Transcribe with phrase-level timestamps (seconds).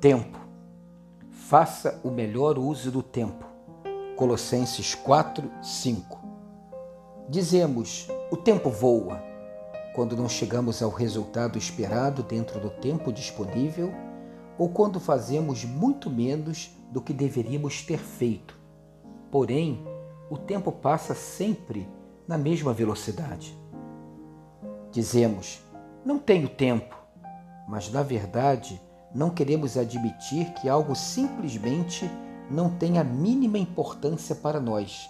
[0.00, 0.38] Tempo.
[1.28, 3.44] Faça o melhor uso do tempo.
[4.16, 6.20] Colossenses 4, 5.
[7.28, 9.20] Dizemos: o tempo voa
[9.96, 13.92] quando não chegamos ao resultado esperado dentro do tempo disponível
[14.56, 18.56] ou quando fazemos muito menos do que deveríamos ter feito.
[19.32, 19.84] Porém,
[20.30, 21.88] o tempo passa sempre
[22.28, 23.58] na mesma velocidade.
[24.92, 25.60] Dizemos:
[26.04, 26.96] não tenho tempo,
[27.66, 28.80] mas na verdade
[29.14, 32.08] não queremos admitir que algo simplesmente
[32.50, 35.08] não tem a mínima importância para nós.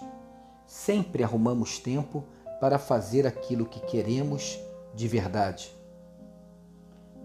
[0.65, 2.23] Sempre arrumamos tempo
[2.59, 4.59] para fazer aquilo que queremos
[4.93, 5.71] de verdade.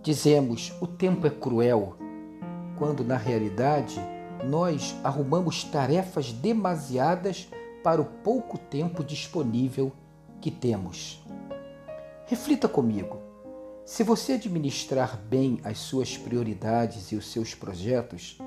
[0.02, 1.96] Dizemos: o tempo é cruel,
[2.78, 4.00] quando na realidade
[4.44, 7.48] nós arrumamos tarefas demasiadas
[7.82, 9.92] para o pouco tempo disponível
[10.40, 11.24] que temos.
[12.26, 13.23] Reflita comigo.
[13.84, 18.38] Se você administrar bem as suas prioridades e os seus projetos,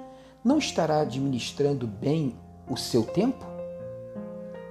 [0.44, 2.36] não estará administrando bem
[2.68, 3.46] o seu tempo?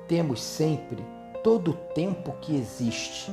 [0.08, 1.04] Temos sempre
[1.44, 3.30] todo o tempo que existe.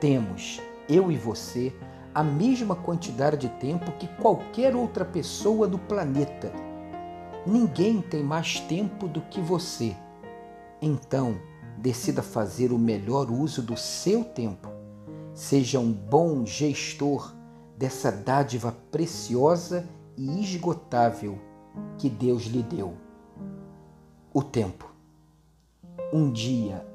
[0.00, 1.74] Temos, eu e você,
[2.14, 6.52] a mesma quantidade de tempo que qualquer outra pessoa do planeta.
[7.46, 9.96] Ninguém tem mais tempo do que você.
[10.82, 11.40] Então,
[11.78, 14.75] decida fazer o melhor uso do seu tempo
[15.36, 17.34] Seja um bom gestor
[17.76, 21.38] dessa dádiva preciosa e esgotável
[21.98, 22.94] que Deus lhe deu.
[24.32, 24.90] O tempo.
[26.10, 26.86] Um dia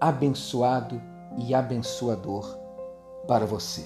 [0.00, 1.00] abençoado
[1.38, 2.58] e abençoador
[3.28, 3.84] para você.